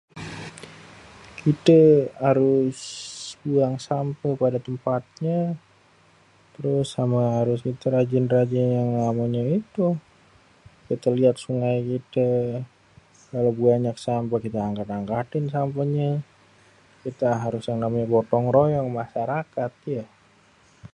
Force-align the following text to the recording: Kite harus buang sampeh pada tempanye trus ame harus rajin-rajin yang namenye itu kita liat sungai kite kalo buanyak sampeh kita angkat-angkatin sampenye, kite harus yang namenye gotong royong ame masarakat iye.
Kite 1.39 1.81
harus 2.25 2.79
buang 3.45 3.75
sampeh 3.87 4.33
pada 4.43 4.57
tempanye 4.65 5.39
trus 6.53 6.91
ame 7.03 7.21
harus 7.37 7.59
rajin-rajin 7.95 8.67
yang 8.77 8.89
namenye 9.01 9.43
itu 9.61 9.87
kita 10.87 11.07
liat 11.17 11.35
sungai 11.45 11.77
kite 11.89 12.31
kalo 13.31 13.49
buanyak 13.59 13.97
sampeh 14.05 14.39
kita 14.45 14.59
angkat-angkatin 14.69 15.45
sampenye, 15.55 16.09
kite 17.01 17.29
harus 17.43 17.63
yang 17.69 17.79
namenye 17.81 18.05
gotong 18.13 18.45
royong 18.55 18.85
ame 18.87 18.97
masarakat 19.01 19.71
iye. 19.91 20.03